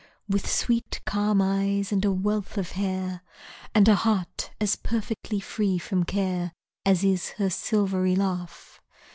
[0.27, 3.21] With sweet, calm eyes, and a wealth of hair,
[3.75, 8.81] And a heart as perfectly free from care As is her silvery laugh.